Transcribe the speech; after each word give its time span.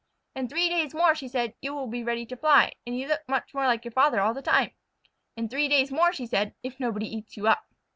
"In 0.35 0.49
three 0.49 0.67
days 0.67 0.95
more," 0.95 1.13
said 1.13 1.51
she, 1.51 1.55
"you 1.61 1.75
will 1.75 1.85
be 1.85 2.03
ready 2.03 2.25
to 2.25 2.35
fly, 2.35 2.71
and 2.87 2.97
you 2.97 3.07
look 3.07 3.21
more 3.27 3.67
like 3.67 3.85
your 3.85 3.91
father 3.91 4.19
all 4.19 4.33
the 4.33 4.41
time. 4.41 4.71
In 5.37 5.47
three 5.47 5.67
days 5.67 5.91
more," 5.91 6.11
she 6.11 6.25
said, 6.25 6.55
"if 6.63 6.79
nobody 6.79 7.05
eats 7.05 7.37
you 7.37 7.47
up." 7.47 7.67